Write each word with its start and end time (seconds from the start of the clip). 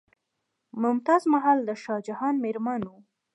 ممتاز 0.83 1.23
محل 1.33 1.59
د 1.65 1.71
شاه 1.83 1.99
جهان 2.07 2.35
میرمن 2.43 2.81
وه. 2.89 2.97